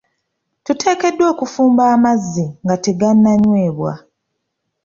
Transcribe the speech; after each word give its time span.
Tuteekeddwa 0.65 1.25
okufumba 1.33 1.83
amazzi 1.95 2.45
nga 2.63 2.75
tegananyweebwa. 2.83 3.93